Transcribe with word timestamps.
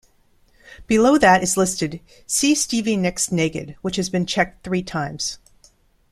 Below 0.87 1.19
that 1.19 1.43
is 1.43 1.57
listed 1.57 2.01
"See 2.25 2.55
Stevie 2.55 2.97
Nicks 2.97 3.31
Naked", 3.31 3.75
which 3.83 3.97
has 3.97 4.09
been 4.09 4.25
checked 4.25 4.63
three 4.63 4.81
times. 4.81 5.37